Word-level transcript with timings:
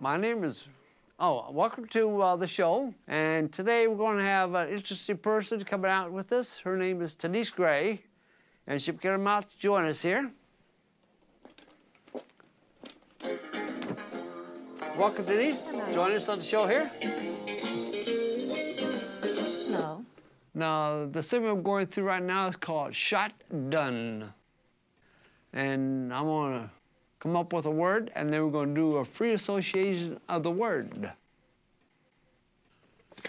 My 0.00 0.16
name 0.16 0.44
is, 0.44 0.68
oh, 1.18 1.50
welcome 1.50 1.84
to 1.86 2.22
uh, 2.22 2.36
the 2.36 2.46
show. 2.46 2.94
And 3.08 3.52
today 3.52 3.88
we're 3.88 3.96
going 3.96 4.18
to 4.18 4.24
have 4.24 4.54
an 4.54 4.68
interesting 4.68 5.16
person 5.16 5.60
coming 5.64 5.90
out 5.90 6.12
with 6.12 6.30
us. 6.32 6.60
Her 6.60 6.76
name 6.76 7.02
is 7.02 7.16
Denise 7.16 7.50
Gray, 7.50 8.00
and 8.68 8.80
she'll 8.80 8.94
come 8.94 9.26
out 9.26 9.50
to 9.50 9.58
join 9.58 9.86
us 9.86 10.00
here. 10.00 10.30
Welcome, 14.96 15.24
Denise. 15.24 15.80
Join 15.92 16.12
us 16.12 16.28
on 16.28 16.38
the 16.38 16.44
show 16.44 16.68
here. 16.68 16.88
No. 19.72 20.04
Now, 20.54 21.06
the 21.06 21.24
segment 21.24 21.54
I'm 21.54 21.62
going 21.64 21.86
through 21.86 22.04
right 22.04 22.22
now 22.22 22.46
is 22.46 22.54
called 22.54 22.94
Shotgun. 22.94 24.32
And 25.52 26.14
I'm 26.14 26.24
going 26.24 26.52
to 26.52 26.70
come 27.20 27.36
up 27.36 27.52
with 27.52 27.66
a 27.66 27.70
word, 27.70 28.10
and 28.14 28.32
then 28.32 28.44
we're 28.44 28.50
going 28.50 28.74
to 28.74 28.80
do 28.80 28.96
a 28.96 29.04
free 29.04 29.32
association 29.32 30.20
of 30.28 30.42
the 30.42 30.50
word. 30.50 31.10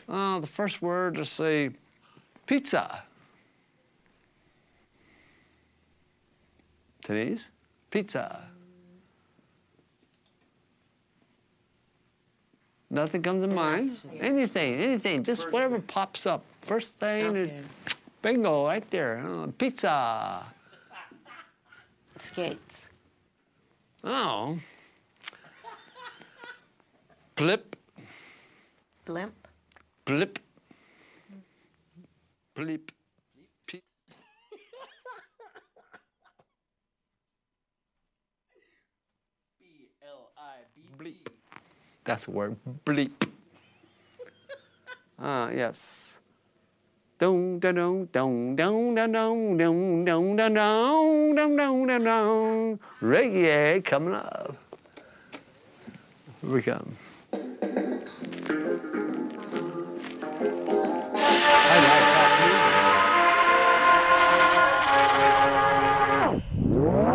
Uh, 0.07 0.39
the 0.39 0.47
first 0.47 0.81
word, 0.81 1.17
let's 1.17 1.29
say 1.29 1.71
pizza. 2.45 3.03
Denise? 7.03 7.51
Pizza. 7.89 8.45
Nothing 12.91 13.21
comes 13.21 13.43
to 13.43 13.53
mind. 13.53 13.91
Anything, 14.19 14.75
anything, 14.75 15.23
just 15.23 15.51
whatever 15.51 15.79
pops 15.79 16.25
up. 16.25 16.43
First 16.61 16.93
thing, 16.95 17.35
is 17.35 17.49
Okay. 17.51 17.63
bingo, 18.21 18.65
right 18.65 18.87
there. 18.91 19.23
Uh, 19.25 19.47
pizza. 19.57 20.43
Skates. 22.17 22.91
Oh. 24.03 24.57
Blip, 27.35 27.75
Blimp. 29.05 29.47
blip, 30.05 30.39
bleep. 32.55 32.91
Bleep. 40.97 41.27
That's 42.03 42.27
a 42.27 42.31
word. 42.31 42.57
Bleep. 42.85 43.11
Ah, 45.17 45.49
yes. 45.49 46.21
Dong. 47.19 47.59
Reggae 53.01 53.83
coming 53.83 54.13
up. 54.13 54.55
Here 56.41 56.49
we 56.49 56.61
come. 56.61 56.95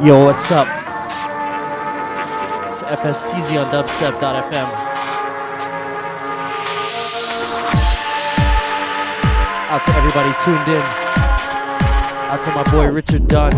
Yo, 0.05 0.27
what's 0.27 0.53
up? 0.53 0.67
It's 2.69 2.83
FSTZ 2.83 3.65
on 3.65 3.67
dubstep.fm. 3.73 4.94
Out 9.75 9.85
to 9.87 9.95
everybody 9.97 10.33
tuned 10.45 10.69
in. 10.69 10.83
Out 12.31 12.45
to 12.45 12.51
my 12.55 12.63
boy 12.71 12.87
Richard 12.93 13.27
Dunn. 13.27 13.53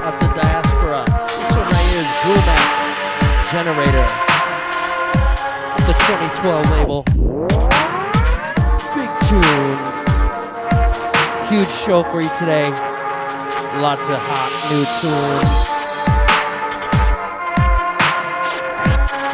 Out 0.00 0.18
to 0.18 0.26
Diaspora. 0.40 1.04
This 1.28 1.50
one 1.52 1.66
right 1.68 1.84
here 1.90 2.00
is 2.00 2.06
Brumac 2.24 2.64
Generator. 3.52 4.06
A 5.76 5.80
2012 5.84 6.70
label. 6.70 7.02
Big 8.96 9.10
tune. 9.28 9.78
Huge 11.50 11.72
show 11.84 12.00
for 12.04 12.22
you 12.22 12.30
today. 12.38 12.70
Lots 13.82 14.08
of 14.08 14.16
hot 14.18 14.50
new 14.70 14.86
tunes. 15.02 15.79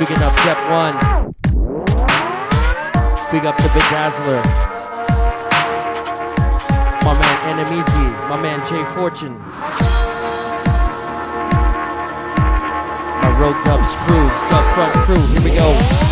Bigging 0.09 0.22
up 0.22 0.33
Step 0.39 0.59
One. 0.71 0.94
Big 3.33 3.44
up 3.44 3.56
the 3.56 3.69
Big 3.75 3.83
Dazzler. 3.91 4.41
My 7.05 7.19
man 7.19 7.59
Enemizi. 7.59 8.28
My 8.28 8.41
man 8.41 8.65
Jay 8.65 8.84
Fortune. 8.95 9.37
My 13.21 13.31
Roguedubs 13.41 13.97
crew. 14.06 14.28
Dub 14.49 14.65
Front 14.75 14.93
crew. 15.06 15.27
Here 15.27 15.43
we 15.43 15.50
go. 15.56 16.06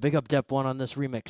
Big 0.00 0.14
up 0.14 0.28
Dep 0.28 0.50
One 0.50 0.66
on 0.66 0.78
this 0.78 0.94
remix. 0.94 1.29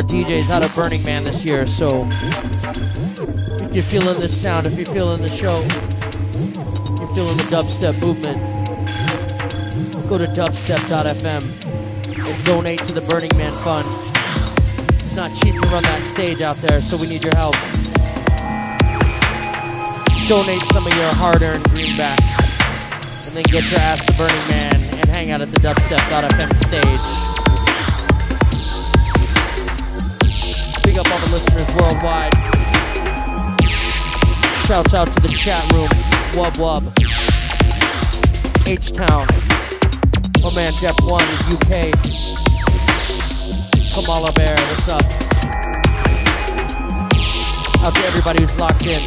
our 0.00 0.06
DJs 0.06 0.48
out 0.48 0.62
of 0.62 0.74
Burning 0.74 1.02
Man 1.02 1.24
this 1.24 1.44
year, 1.44 1.66
so 1.66 2.06
if 2.08 3.74
you're 3.74 3.82
feeling 3.82 4.18
this 4.18 4.34
sound, 4.40 4.66
if 4.66 4.74
you're 4.74 4.86
feeling 4.86 5.20
the 5.20 5.28
show, 5.28 5.60
you're 6.96 7.14
feeling 7.14 7.36
the 7.36 7.44
dubstep 7.52 8.00
movement, 8.00 8.38
go 10.08 10.16
to 10.16 10.24
dubstep.fm 10.24 11.42
and 12.06 12.46
donate 12.46 12.78
to 12.84 12.94
the 12.94 13.02
Burning 13.02 13.30
Man 13.36 13.52
Fund. 13.60 13.86
It's 15.02 15.16
not 15.16 15.30
cheap 15.36 15.52
to 15.52 15.68
run 15.68 15.82
that 15.82 16.02
stage 16.04 16.40
out 16.40 16.56
there, 16.56 16.80
so 16.80 16.96
we 16.96 17.06
need 17.06 17.22
your 17.22 17.36
help. 17.36 17.56
Donate 20.28 20.62
some 20.72 20.86
of 20.86 20.96
your 20.96 21.12
hard-earned 21.20 21.64
greenbacks, 21.76 23.26
and 23.26 23.36
then 23.36 23.44
get 23.52 23.70
your 23.70 23.80
ass 23.80 24.02
to 24.06 24.12
Burning 24.16 24.48
Man 24.48 24.76
and 24.98 25.10
hang 25.10 25.30
out 25.30 25.42
at 25.42 25.50
the 25.50 25.60
dubstep.fm 25.60 26.54
stage. 26.54 27.29
Listeners 31.30 31.74
worldwide. 31.76 32.34
Shouts 34.66 34.94
out 34.94 35.06
to 35.06 35.20
the 35.20 35.28
chat 35.28 35.62
room. 35.72 35.88
Wub 36.34 36.54
Wub. 36.58 36.82
H 38.66 38.90
Town. 38.92 39.26
My 40.42 40.50
man 40.56 40.72
Jeff 40.80 40.96
One, 41.06 41.22
UK. 41.46 41.94
Kamala 43.94 44.32
Bear, 44.32 44.56
what's 44.56 44.88
up? 44.88 45.04
Out 47.84 47.94
to 47.94 48.02
everybody 48.06 48.42
who's 48.42 48.58
locked 48.58 48.86
in. 48.86 49.00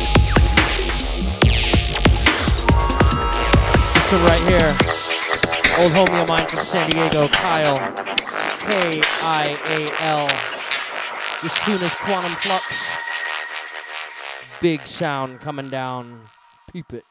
This 3.93 4.11
one 4.11 4.23
right 4.25 4.41
here. 4.47 4.69
Old 5.79 5.91
homie 5.91 6.21
of 6.21 6.27
mine 6.29 6.47
from 6.47 6.59
San 6.59 6.89
Diego, 6.89 7.27
Kyle. 7.27 7.75
K 8.59 9.01
I 9.21 9.57
A 9.69 10.03
L. 10.05 10.52
This 11.43 11.59
tune 11.65 11.83
is 11.83 11.93
Quantum 11.95 12.31
Flux. 12.31 12.95
Big 14.61 14.87
sound 14.87 15.41
coming 15.41 15.67
down. 15.67 16.21
Peep 16.71 16.93
it. 16.93 17.03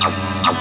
You 0.00 0.60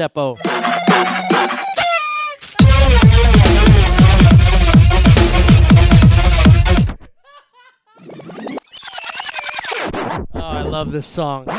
To 0.00 0.08
Oh, 0.16 0.34
I 10.32 10.62
love 10.62 10.90
this 10.90 11.06
song. 11.06 11.49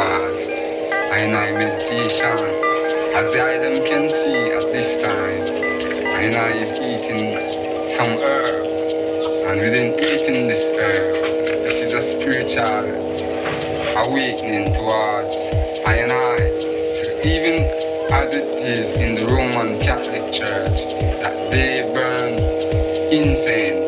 Us 0.00 0.42
towards 1.12 1.36
I 1.36 1.52
meditation 1.52 2.40
as 3.12 3.26
the 3.34 3.40
item 3.44 3.74
can 3.84 4.08
see 4.08 4.50
at 4.56 4.64
this 4.72 4.90
time 5.04 5.42
I 6.16 6.34
I 6.36 6.50
is 6.52 6.72
eating 6.80 7.36
some 7.96 8.16
herb 8.16 8.66
and 9.50 9.60
within 9.60 9.92
eating 9.98 10.48
this 10.48 10.64
herb 10.80 11.22
this 11.64 11.78
is 11.84 11.92
a 11.92 12.02
spiritual 12.16 12.86
awakening 14.04 14.72
towards 14.72 15.28
I 15.86 15.94
and 15.96 16.12
I 16.12 16.36
so 16.92 17.20
even 17.26 17.64
as 18.10 18.34
it 18.34 18.66
is 18.66 18.88
in 18.96 19.14
the 19.16 19.34
Roman 19.34 19.78
Catholic 19.80 20.32
Church 20.32 20.80
that 21.20 21.50
they 21.50 21.82
burn 21.92 22.38
incense 23.12 23.82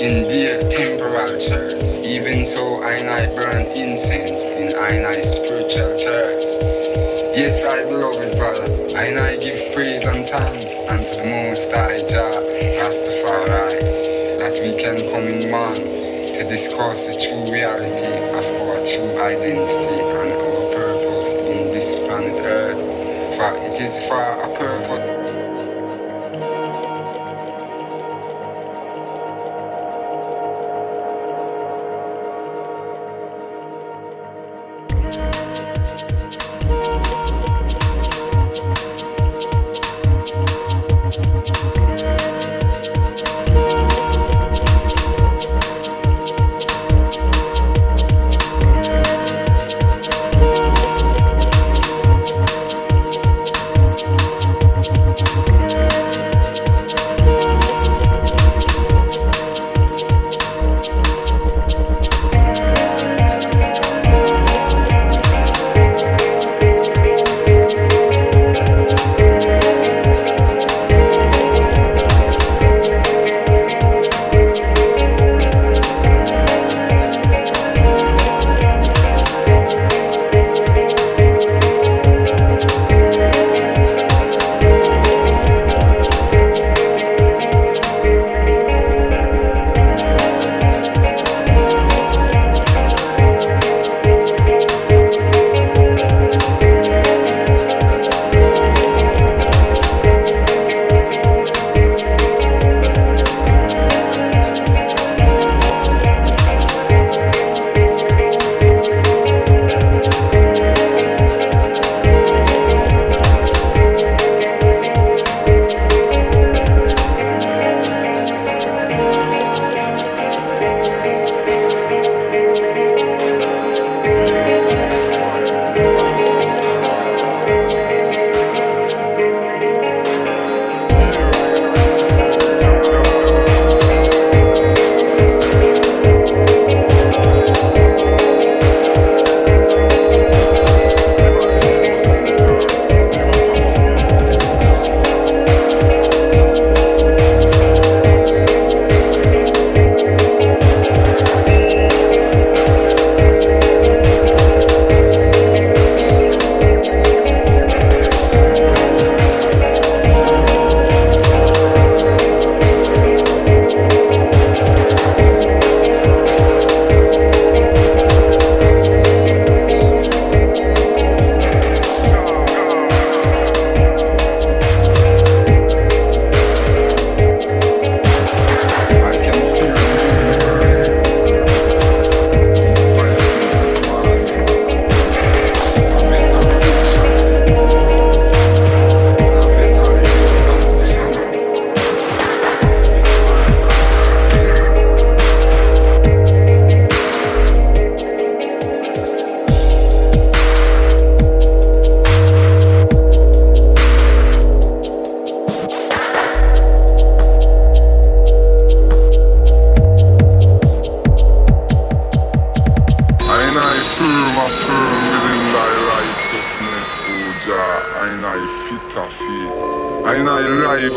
in 0.00 0.28
their 0.28 0.60
temporal 0.60 1.40
church. 1.40 1.82
Even 2.06 2.44
so, 2.46 2.82
I 2.82 2.92
and 2.92 3.10
I 3.10 3.34
burn 3.34 3.66
incense 3.74 4.45
and 4.74 5.04
I 5.04 5.20
spiritual 5.22 5.98
church. 5.98 6.42
Yes, 7.36 7.54
I 7.70 7.84
beloved 7.84 8.36
brother, 8.36 8.96
I 8.96 9.04
and 9.06 9.20
I 9.20 9.36
give 9.36 9.72
praise 9.74 10.04
and 10.04 10.26
thanks 10.26 10.64
unto 10.90 11.10
the 11.14 11.24
Most 11.24 11.62
High 11.70 12.00
Jah, 12.08 12.34
Rastafari, 12.80 13.78
that 14.38 14.52
we 14.60 14.82
can 14.82 14.98
come 15.12 15.28
in 15.28 15.50
man 15.50 15.74
to 15.74 16.48
discuss 16.48 16.98
the 16.98 17.14
true 17.22 17.52
reality 17.52 18.10
of 18.34 18.44
our 18.66 18.78
true 18.86 19.20
identity 19.22 20.00
and 20.02 20.32
our 20.32 20.74
purpose 20.74 21.26
in 21.46 21.72
this 21.72 21.88
planet 22.06 22.44
Earth. 22.44 22.80
For 23.36 23.56
it 23.66 23.80
is 23.80 24.08
for 24.08 24.20
a 24.20 24.58
purpose. 24.58 25.05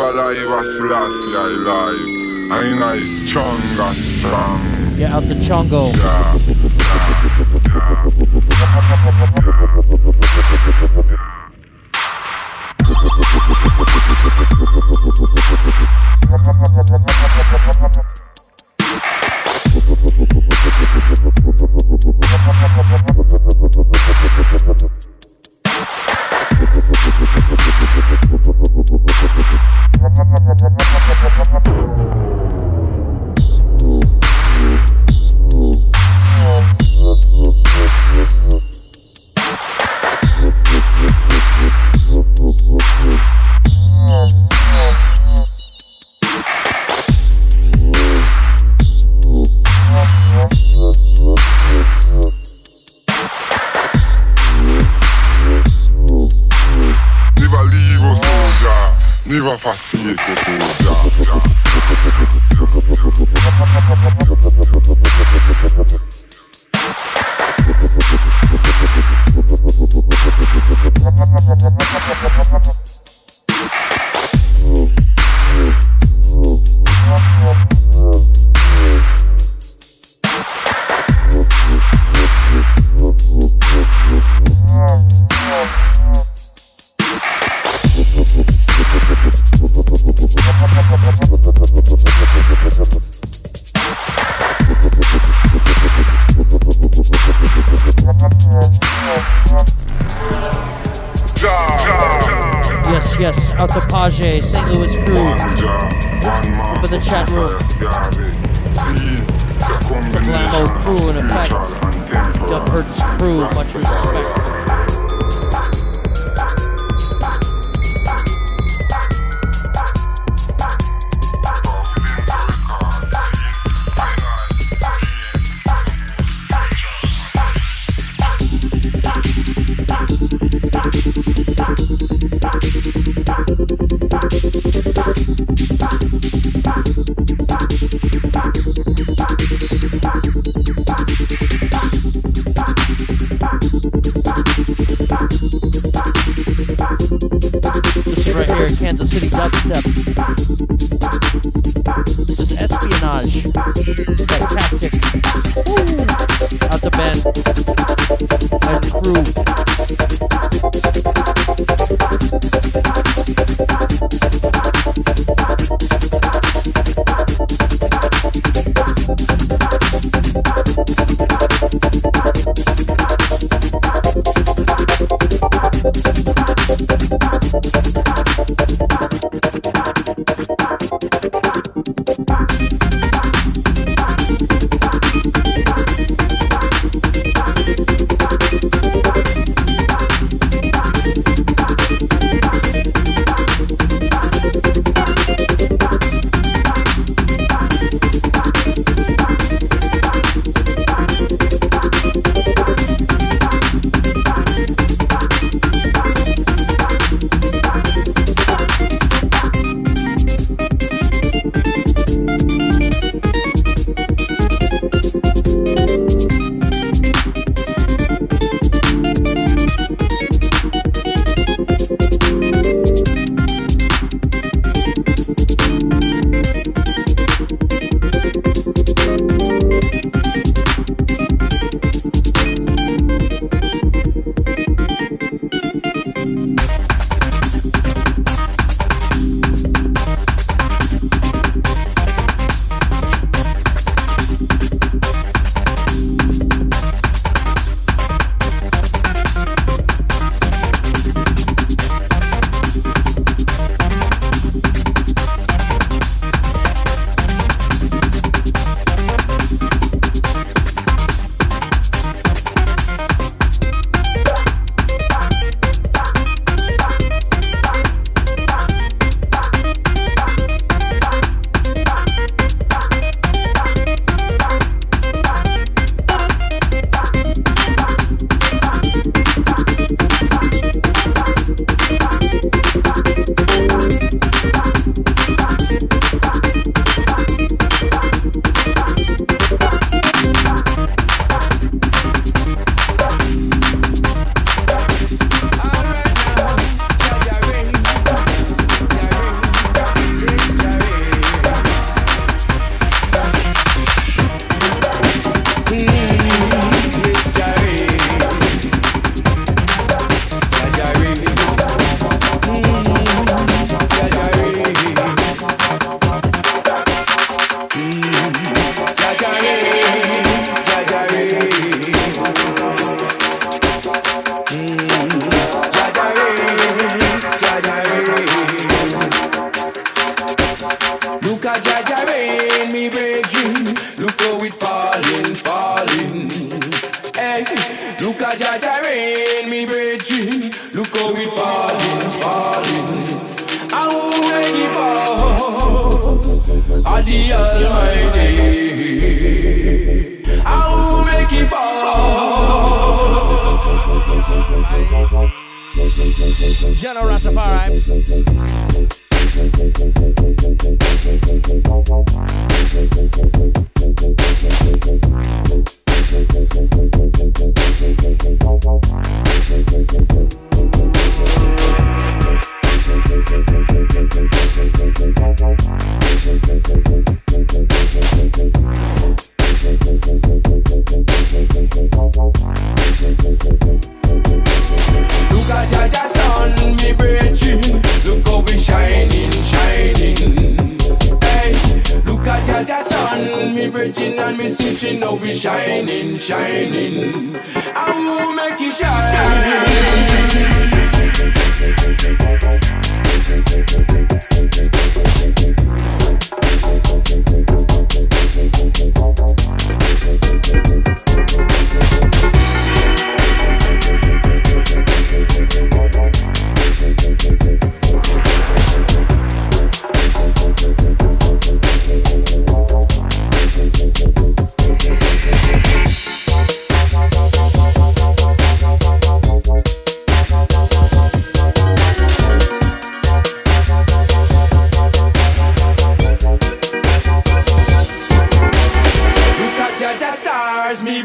Sarajeva 0.09 0.63
Slasia 0.63 1.43
live. 1.65 2.51
And 2.51 2.83
I 2.83 3.27
strong, 3.27 3.59
strong. 4.17 4.97
Get 4.97 5.11
out 5.11 5.27
the 5.27 5.35
jungle. 5.35 5.91
Yeah. 5.91 6.28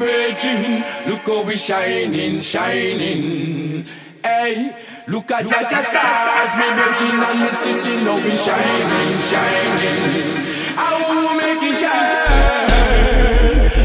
Stars. 0.04 0.84
Look 1.06 1.26
how 1.26 1.42
we 1.42 1.56
shining, 1.56 2.40
shining. 2.40 3.86
Hey, 4.22 4.76
look 5.08 5.30
at 5.30 5.46
Jaja 5.46 5.80
stars, 5.80 6.52
me 6.56 6.66
brethren, 6.76 7.22
and 7.28 7.40
me 7.40 7.50
sitting 7.52 8.04
how 8.04 8.16
we 8.16 8.34
shining, 8.36 9.20
shining. 9.20 10.44
How 10.76 10.96
who 11.08 11.36
make 11.36 11.62
it 11.62 11.76
shine? 11.76 12.70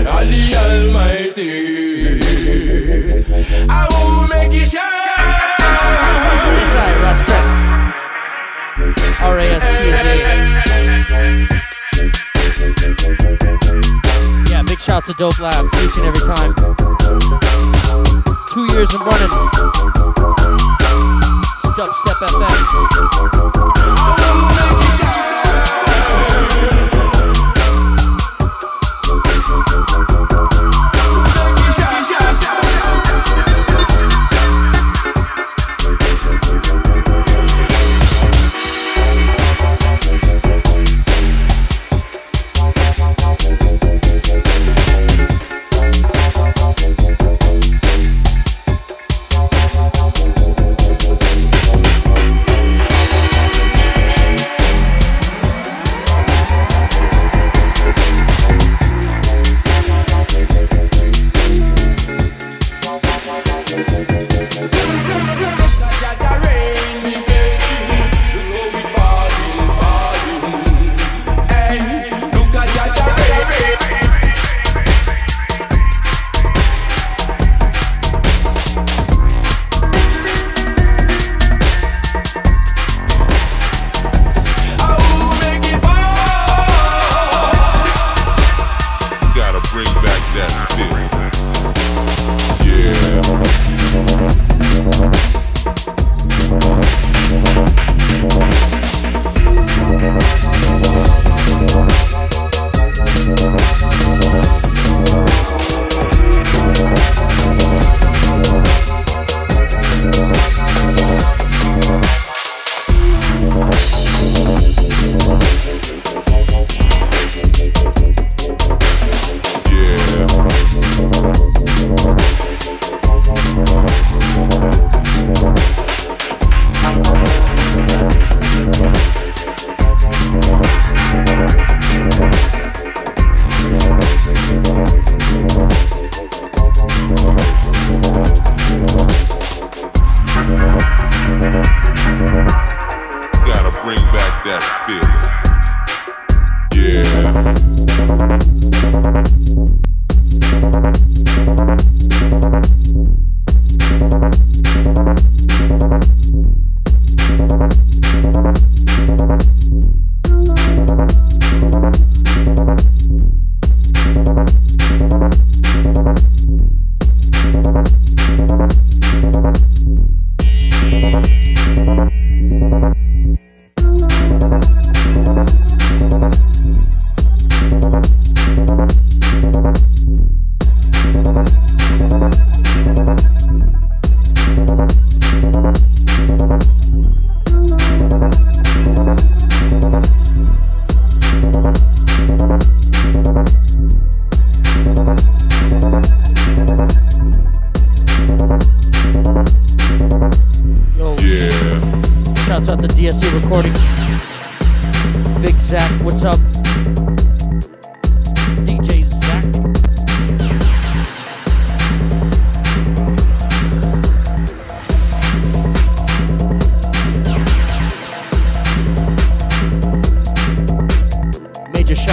All 0.07 0.25
the 0.25 0.55
Almighty. 0.63 1.51
How 3.67 3.87
who 3.91 4.27
make 4.27 4.53
it 4.61 4.67
shine? 4.67 4.99
Yes, 6.57 6.75
I, 6.75 6.77
Ross 7.03 7.21
Trek. 7.27 7.45
Big 14.79 14.85
shout 14.85 15.05
to 15.05 15.13
Dope 15.13 15.39
Labs 15.39 15.67
each 15.83 15.97
and 15.97 16.05
every 16.05 16.21
time. 16.21 16.53
Two 18.53 18.65
years 18.73 18.89
and 18.93 19.05
running. 19.05 19.29
Step 21.73 21.87
Step 21.87 22.17
FM. 22.17 22.99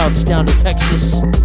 Clouds 0.07 0.23
down 0.23 0.47
to 0.47 0.55
Texas. 0.63 1.36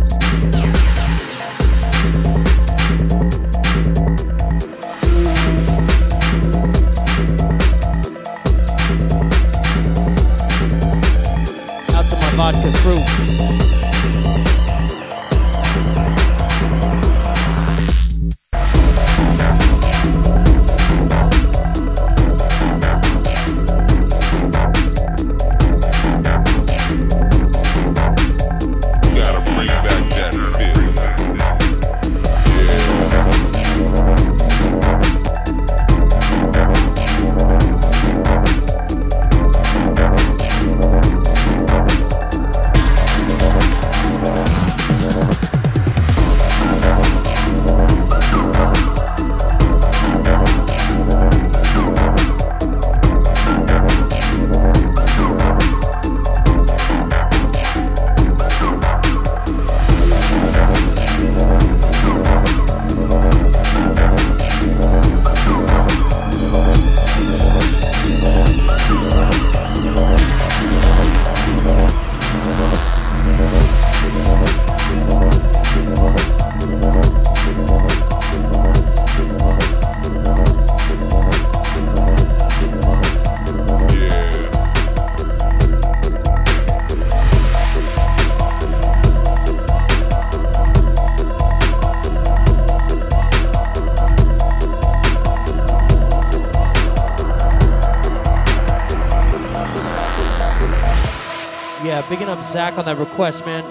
Zach 102.43 102.77
on 102.77 102.85
that 102.85 102.97
request, 102.97 103.45
man. 103.45 103.63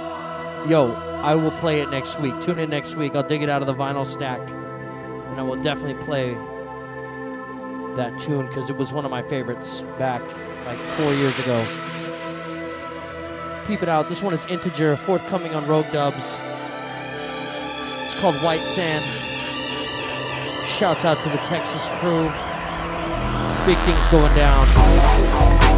Yo, 0.68 0.92
I 0.92 1.34
will 1.34 1.52
play 1.52 1.80
it 1.80 1.90
next 1.90 2.18
week. 2.20 2.34
Tune 2.42 2.59
in 2.59 2.70
next 2.70 2.94
week. 2.94 3.14
I'll 3.14 3.22
dig 3.22 3.42
it 3.42 3.48
out 3.48 3.62
of 3.62 3.66
the 3.66 3.74
vinyl 3.74 4.06
stack. 4.06 4.40
And 4.40 5.38
I 5.38 5.42
will 5.42 5.60
definitely 5.60 6.02
play 6.05 6.34
that 7.97 8.18
tune 8.18 8.47
because 8.47 8.70
it 8.70 8.76
was 8.76 8.92
one 8.92 9.05
of 9.05 9.10
my 9.10 9.22
favorites 9.22 9.82
back 9.98 10.22
like 10.66 10.78
four 10.97 11.12
years 11.14 11.38
ago. 11.40 11.64
Peep 13.66 13.82
it 13.82 13.88
out. 13.88 14.09
This 14.09 14.22
one 14.22 14.34
is 14.34 14.44
Integer, 14.47 14.97
forthcoming 14.97 15.55
on 15.55 15.64
Roguedubs. 15.64 16.38
It's 18.05 18.14
called 18.20 18.36
White 18.42 18.66
Sands. 18.66 19.16
Shouts 20.68 21.05
out 21.05 21.22
to 21.22 21.28
the 21.28 21.38
Texas 21.38 21.88
crew. 22.01 22.30
Big 23.66 23.78
things 23.84 24.06
going 24.10 24.34
down. 24.34 25.69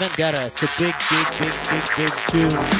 Vendetta. 0.00 0.46
It's 0.46 0.62
a 0.62 0.68
big, 0.78 0.94
big, 1.10 1.26
big, 1.38 1.52
big, 1.68 1.84
big 1.94 2.50
tune. 2.50 2.79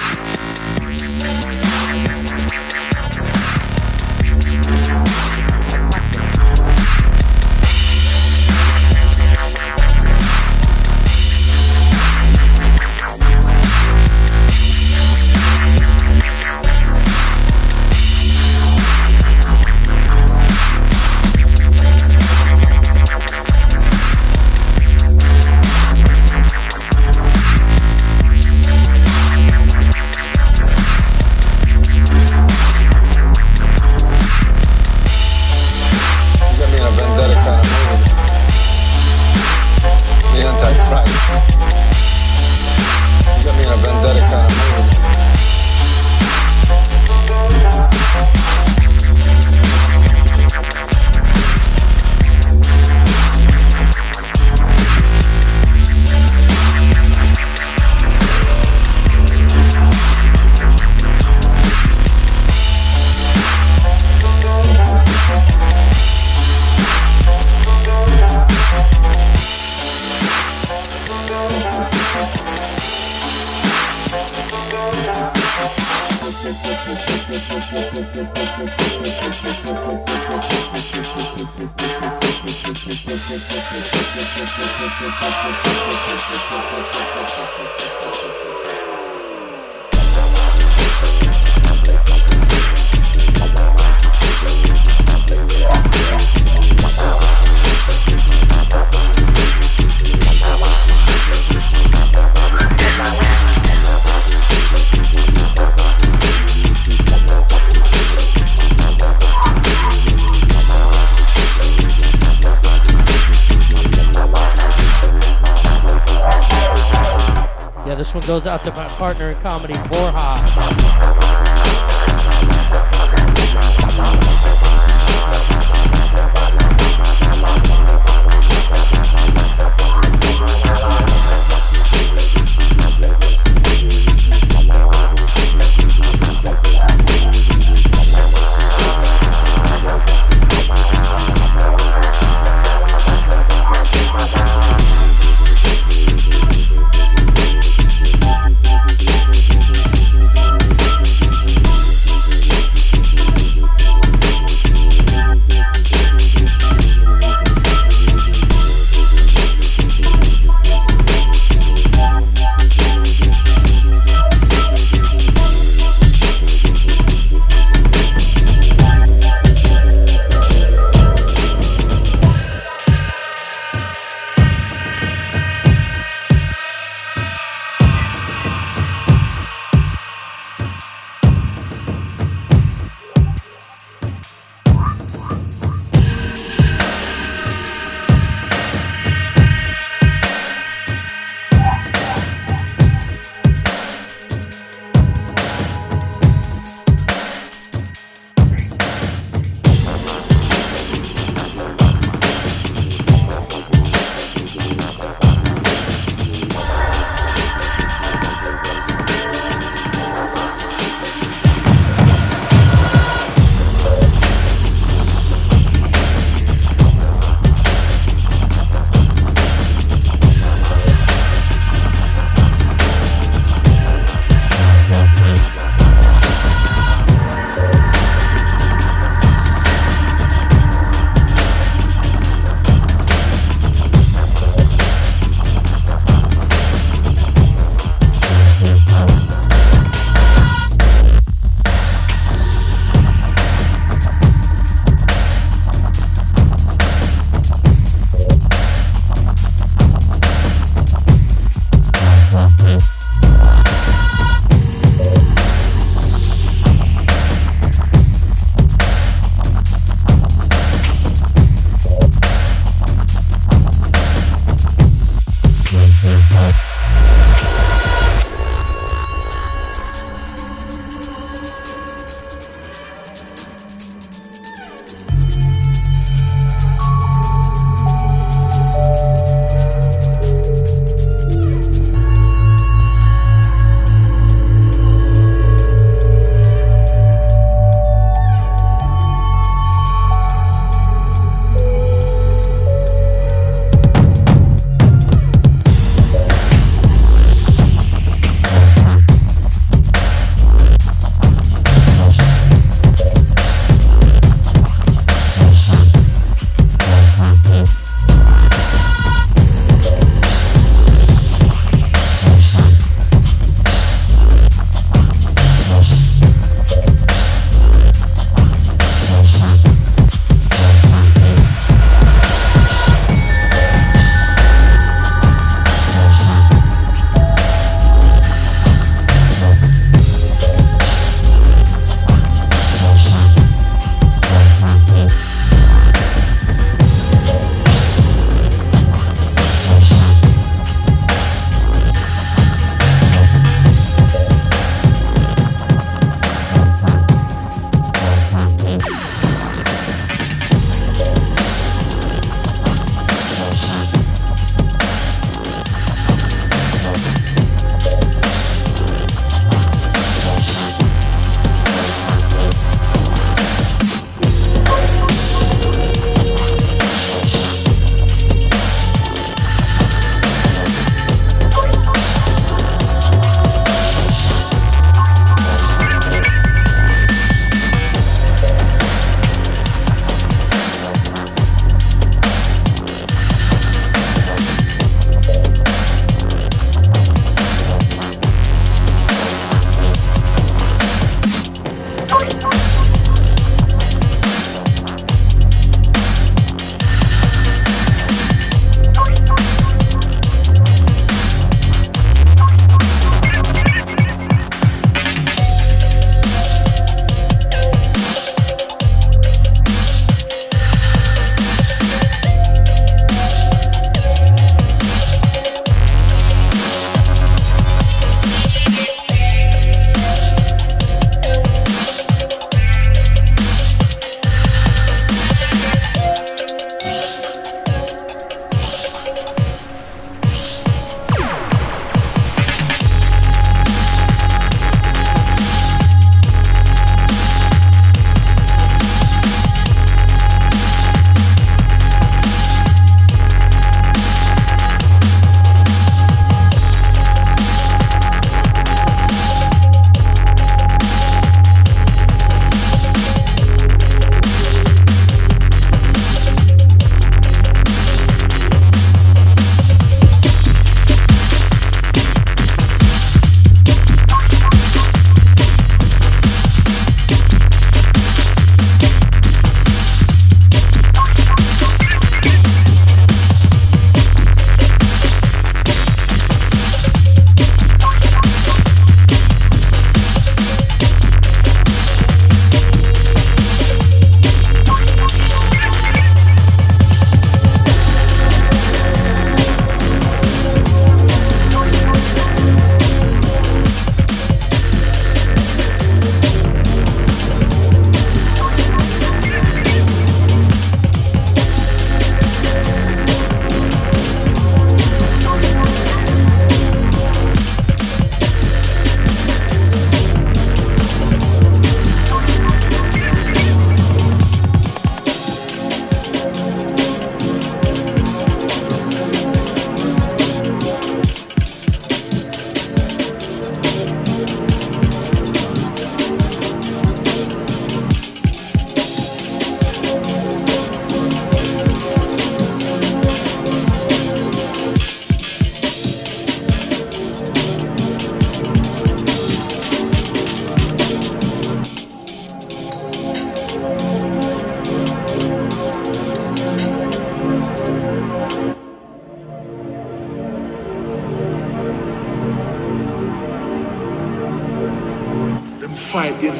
goes 118.40 118.46
out 118.46 118.64
to 118.64 118.72
my 118.72 118.88
partner 118.88 119.32
in 119.32 119.40
comedy, 119.42 119.74
Borja. 119.90 120.79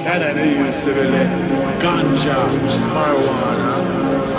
Canada 0.02 0.44
used 0.46 0.82
to 0.86 0.92
ganja, 1.78 2.38
marijuana, 2.88 3.74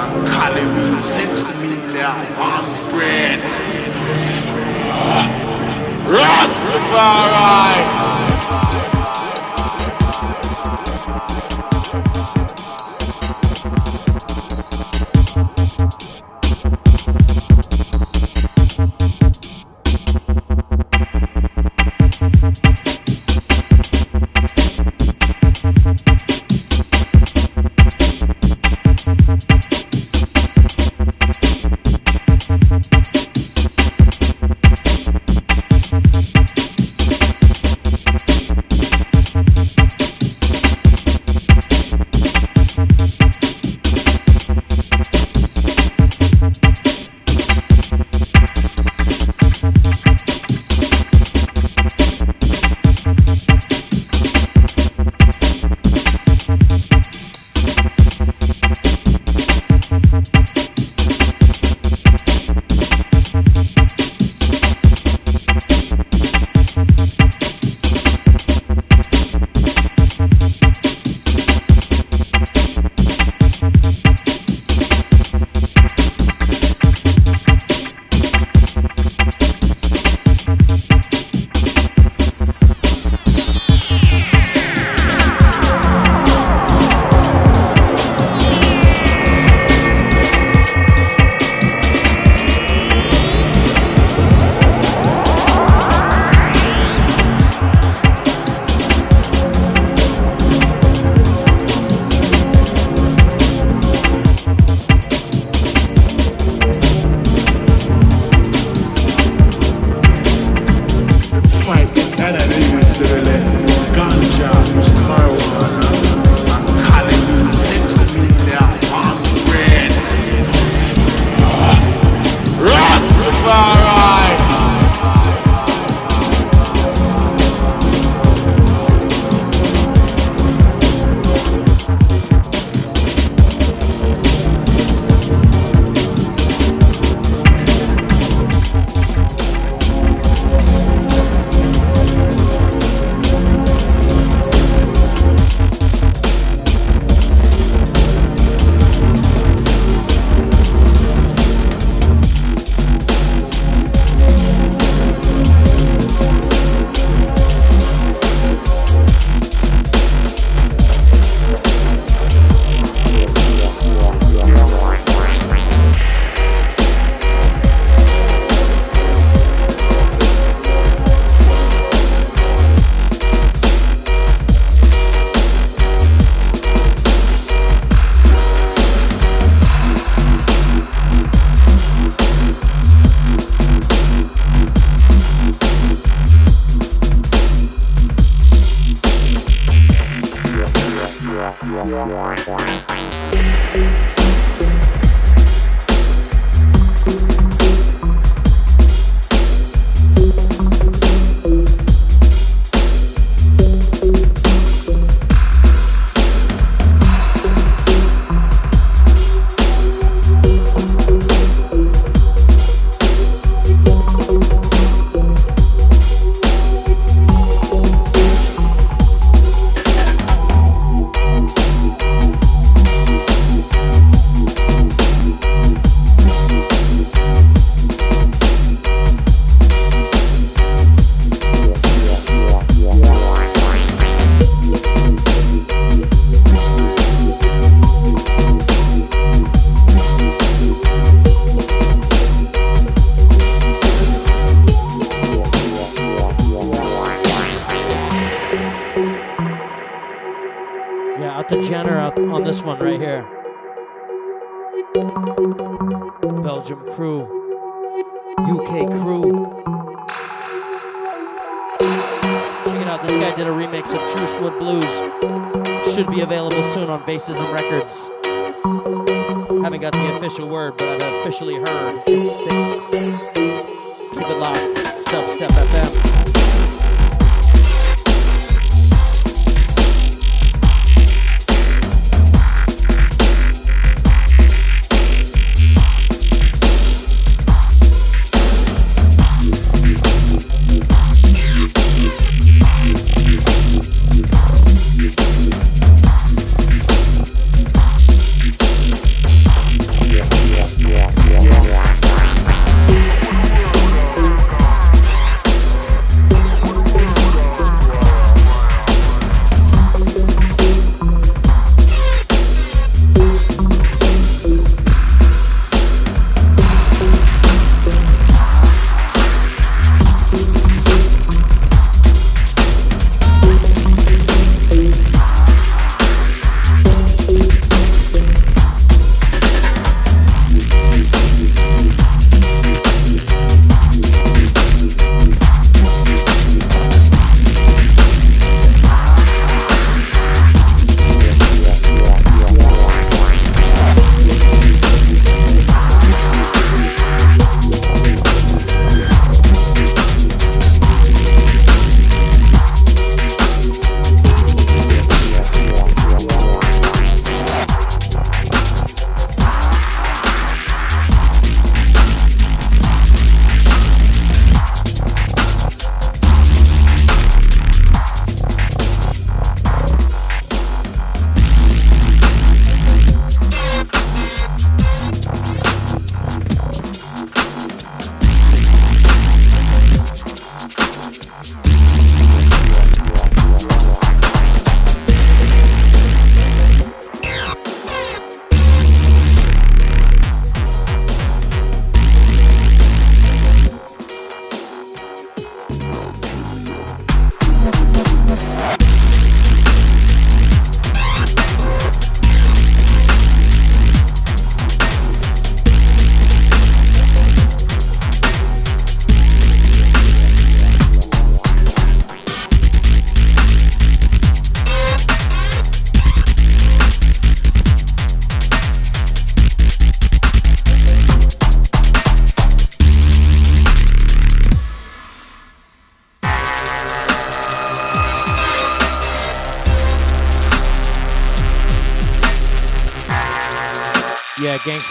and 0.01 0.27
cannabis, 0.27 1.03
Six 1.13 1.29
million 1.59 2.25
palm 2.35 2.65
bread. 2.91 3.39
Rastafari! 6.09 7.61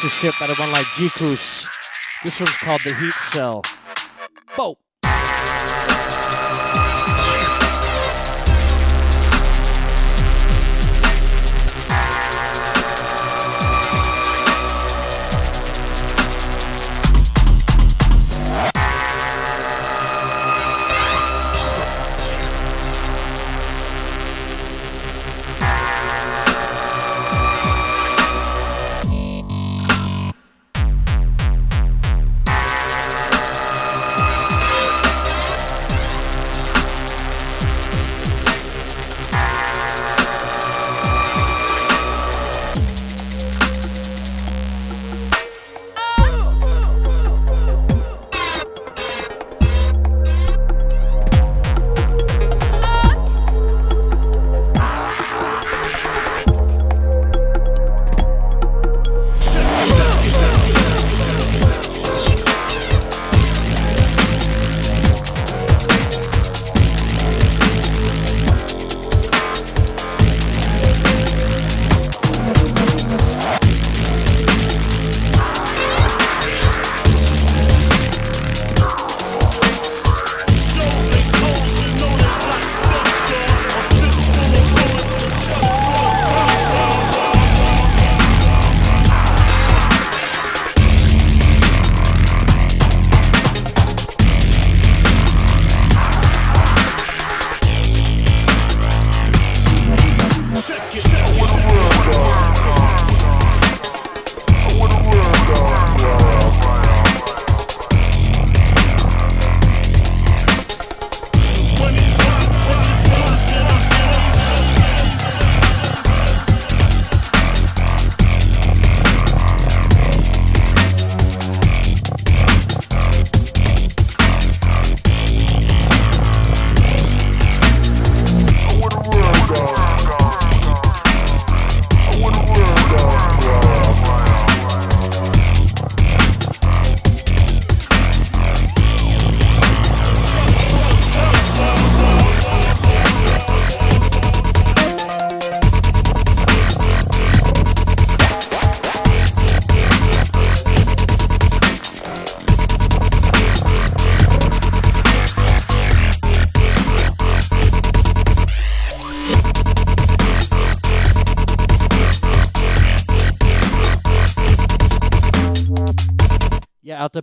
Shit 0.09 0.35
by 0.41 0.47
the 0.47 0.55
one 0.55 0.73
like 0.73 0.87
G. 0.97 1.11
This 1.19 1.67
one's 2.41 2.57
called 2.57 2.81
The 2.85 2.95
Heat 2.95 3.13
Cell. 3.13 3.63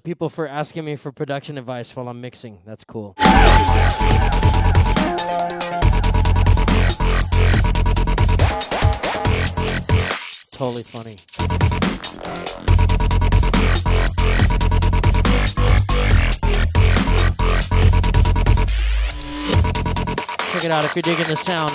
People 0.08 0.30
for 0.30 0.48
asking 0.48 0.86
me 0.86 0.96
for 0.96 1.12
production 1.12 1.58
advice 1.58 1.94
while 1.94 2.08
I'm 2.08 2.22
mixing. 2.22 2.60
That's 2.66 2.86
cool. 2.86 3.14
Totally 10.54 10.84
funny. 10.84 11.18
Check 20.54 20.64
it 20.64 20.72
out 20.72 20.86
if 20.86 20.96
you're 20.96 21.02
digging 21.02 21.28
the 21.28 21.36
sound. 21.36 21.72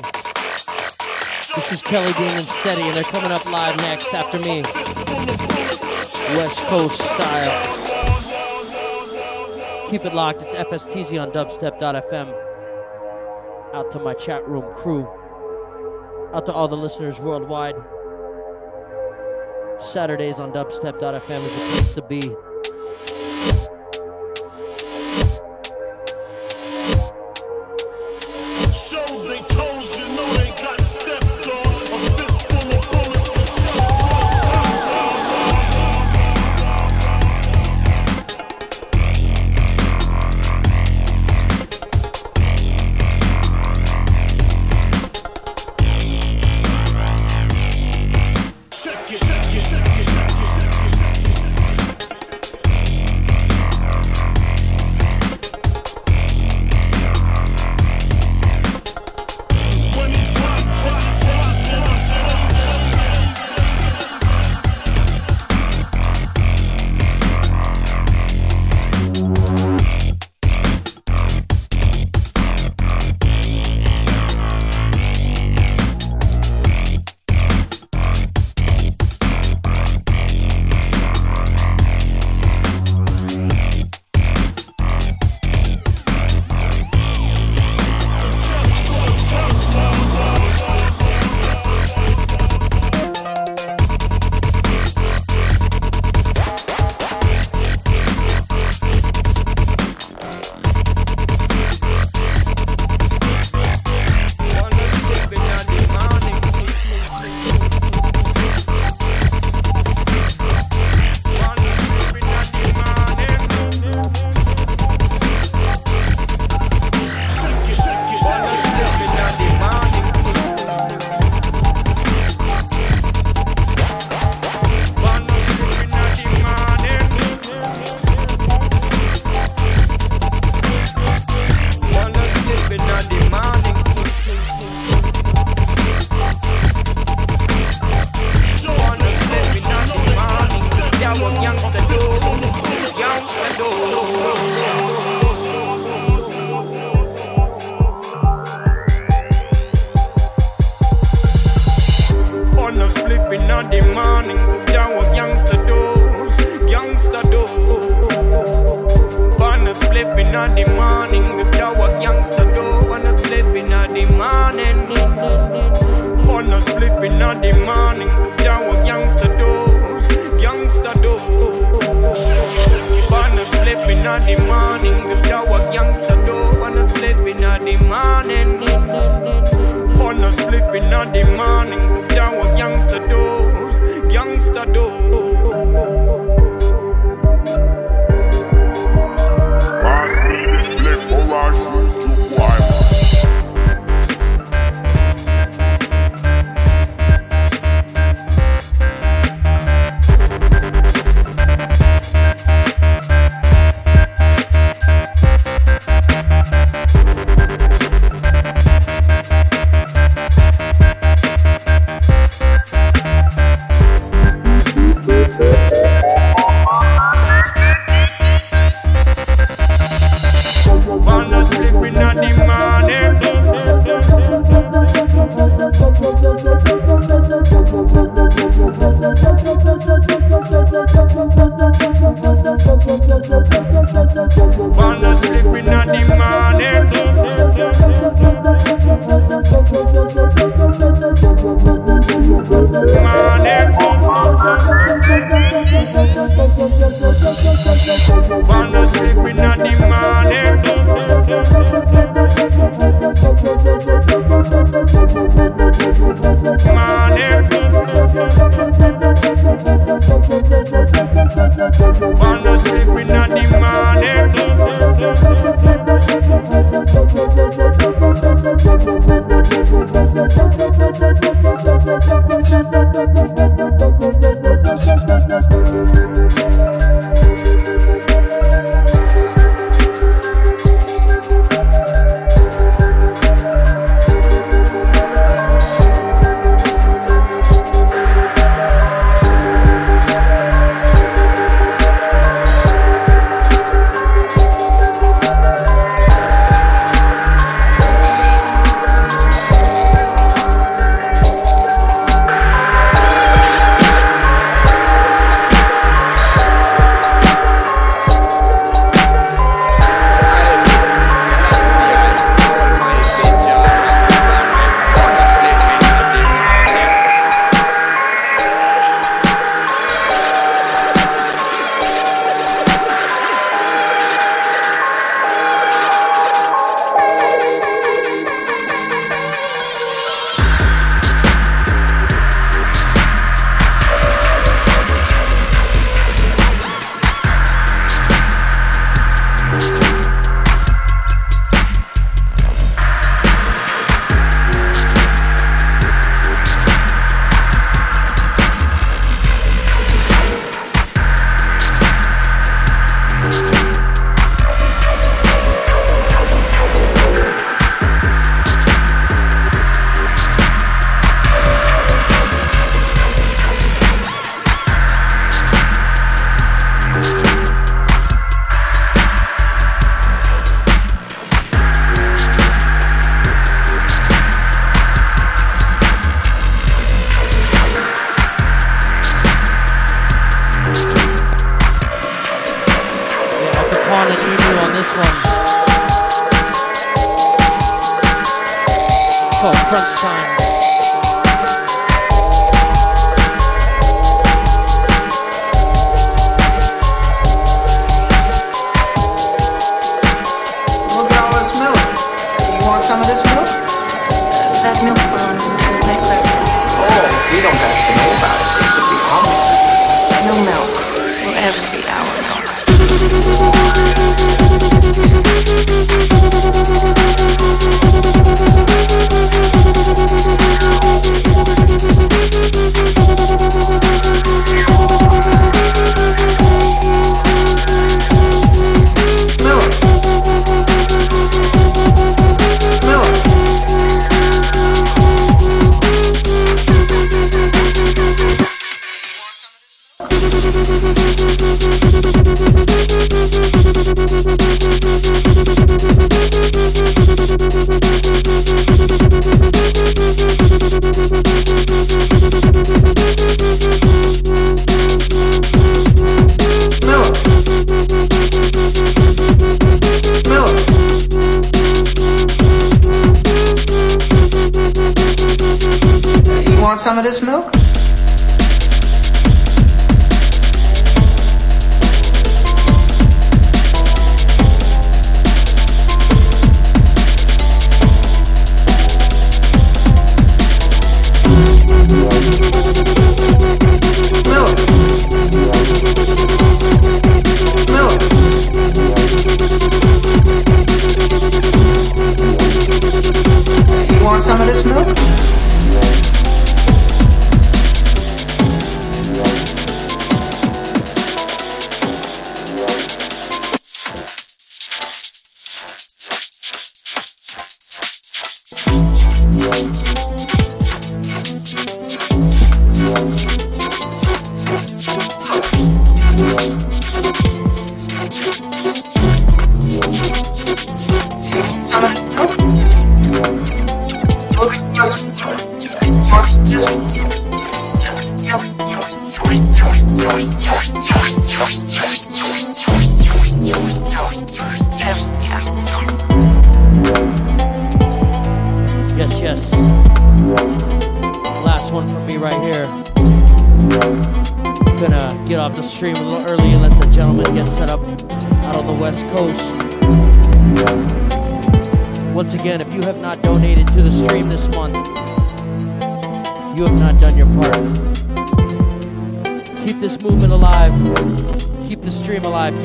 This 1.55 1.71
is 1.71 1.83
Kelly 1.83 2.11
Dean 2.15 2.35
and 2.39 2.47
Steady, 2.47 2.81
and 2.81 2.95
they're 2.97 3.05
coming 3.05 3.31
up 3.31 3.45
live 3.53 3.77
next 3.83 4.15
after 4.15 4.39
me. 4.39 4.63
West 6.35 6.61
Coast 6.69 6.99
style. 6.99 7.72
Keep 9.93 10.07
it 10.07 10.15
locked. 10.15 10.41
It's 10.41 10.55
FSTZ 10.55 11.21
on 11.21 11.33
dubstep.fm. 11.33 12.35
Out 13.75 13.91
to 13.91 13.99
my 13.99 14.15
chat 14.15 14.49
room 14.49 14.65
crew. 14.73 15.07
Out 16.33 16.47
to 16.47 16.53
all 16.55 16.67
the 16.67 16.79
listeners 16.79 17.21
worldwide. 17.21 17.77
Saturdays 19.83 20.39
on 20.39 20.51
dubstep.fm 20.51 21.45
is 21.45 21.53
the 21.53 21.75
place 21.75 21.93
to 21.93 22.01
be. 22.01 22.52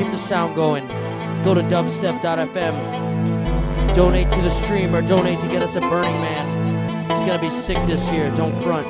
Keep 0.08 0.16
the 0.16 0.24
sound 0.26 0.56
going. 0.56 0.88
Go 1.44 1.52
to 1.52 1.60
dubstep.fm. 1.60 2.74
Donate 3.94 4.30
to 4.30 4.40
the 4.40 4.50
stream 4.62 4.94
or 4.94 5.02
donate 5.02 5.38
to 5.42 5.48
get 5.48 5.62
us 5.62 5.76
a 5.76 5.80
Burning 5.80 6.18
Man. 6.22 7.06
This 7.08 7.18
is 7.18 7.26
gonna 7.26 7.38
be 7.38 7.50
sick 7.50 7.76
this 7.86 8.10
year. 8.10 8.34
Don't 8.34 8.54
front. 8.62 8.86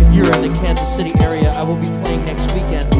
If 0.00 0.14
you're 0.14 0.34
in 0.34 0.50
the 0.50 0.58
Kansas 0.58 0.96
City 0.96 1.12
area, 1.20 1.50
I 1.50 1.62
will 1.62 1.76
be 1.76 1.88
playing 2.00 2.24
next 2.24 2.50
weekend. 2.54 2.90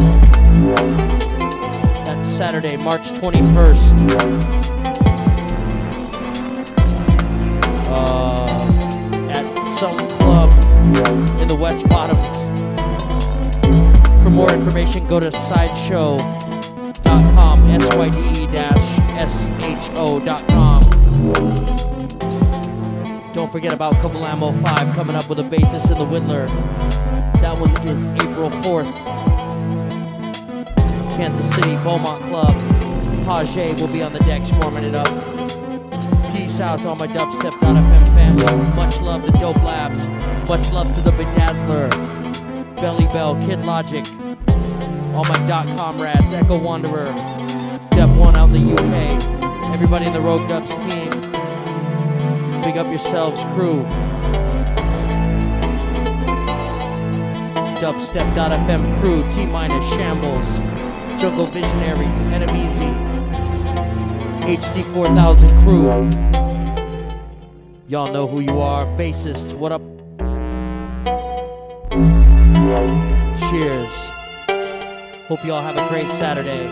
That's 2.04 2.28
Saturday, 2.28 2.76
March 2.76 3.12
21st. 3.12 4.75
Information, 14.76 15.08
go 15.08 15.18
to 15.18 15.32
sideshow.com, 15.32 16.18
syde-sho.com. 19.26 20.90
Don't 23.32 23.50
forget 23.50 23.72
about 23.72 23.94
Kablamo 23.94 24.52
5 24.62 24.94
coming 24.94 25.16
up 25.16 25.30
with 25.30 25.38
a 25.38 25.44
basis 25.44 25.88
in 25.88 25.96
the 25.96 26.04
Widdler. 26.04 26.46
That 27.40 27.58
one 27.58 27.70
is 27.88 28.06
April 28.06 28.50
4th. 28.50 28.92
Kansas 31.16 31.54
City, 31.54 31.76
Beaumont 31.76 32.22
Club. 32.24 32.54
Page 33.54 33.80
will 33.80 33.88
be 33.88 34.02
on 34.02 34.12
the 34.12 34.20
decks 34.20 34.52
warming 34.60 34.84
it 34.84 34.94
up. 34.94 35.08
Peace 36.34 36.60
out 36.60 36.80
to 36.80 36.88
all 36.88 36.96
my 36.96 37.06
dubstep.fm 37.06 38.06
family. 38.08 38.76
Much 38.76 39.00
love 39.00 39.24
to 39.24 39.32
Dope 39.38 39.56
Labs. 39.62 40.06
Much 40.46 40.70
love 40.70 40.94
to 40.94 41.00
the 41.00 41.12
Bedazzler. 41.12 41.88
Belly 42.76 43.06
Bell, 43.06 43.34
Kid 43.46 43.64
Logic. 43.64 44.04
All 45.16 45.24
my 45.24 45.46
dot 45.46 45.66
comrades, 45.78 46.34
Echo 46.34 46.58
Wanderer. 46.58 47.06
Dep 47.92 48.10
1 48.18 48.36
out 48.36 48.50
in 48.50 48.52
the 48.52 48.72
UK. 48.74 49.72
Everybody 49.72 50.04
in 50.04 50.12
the 50.12 50.18
Roguedubs 50.18 50.76
team. 50.90 51.08
Big 52.62 52.76
up 52.76 52.86
yourselves, 52.88 53.42
crew. 53.54 53.82
Dubstep.fm 57.80 59.00
crew, 59.00 59.26
T 59.30 59.46
minus 59.46 59.88
Shambles, 59.94 60.58
Jungle 61.18 61.46
Visionary, 61.46 62.04
Enemezy, 62.34 62.92
HD 64.42 64.84
4000 64.92 65.48
crew. 65.62 66.10
Y'all 67.88 68.12
know 68.12 68.26
who 68.26 68.40
you 68.40 68.60
are. 68.60 68.84
Bassist, 68.98 69.54
what 69.54 69.72
up? 69.72 69.85
Hope 75.28 75.44
y'all 75.44 75.60
have 75.60 75.76
a 75.76 75.88
great 75.88 76.08
Saturday. 76.08 76.68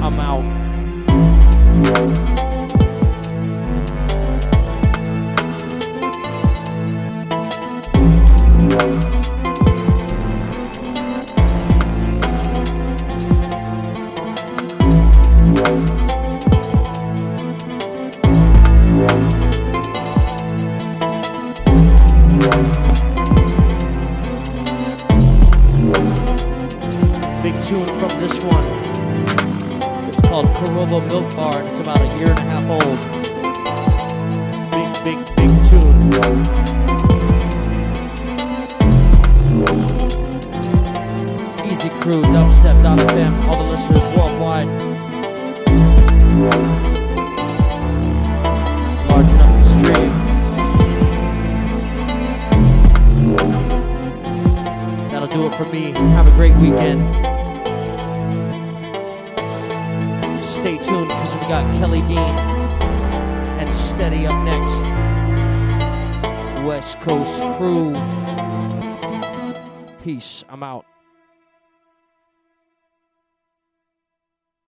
I'm 0.00 0.20
out. 0.20 2.27